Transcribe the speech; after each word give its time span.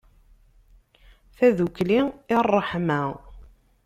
Tadukli 1.37 2.01
i 2.33 2.35
ṛṛeḥma. 2.45 3.01